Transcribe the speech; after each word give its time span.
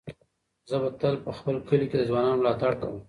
زه 0.69 0.75
به 0.81 0.89
تل 0.99 1.15
په 1.25 1.31
خپل 1.37 1.55
کلي 1.67 1.85
کې 1.89 1.97
د 1.99 2.03
ځوانانو 2.09 2.39
ملاتړ 2.41 2.71
کوم. 2.81 2.95